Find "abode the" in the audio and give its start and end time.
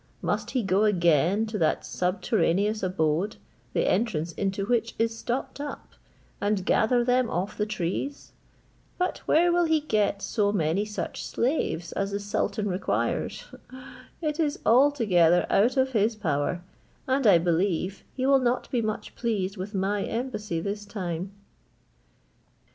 2.81-3.87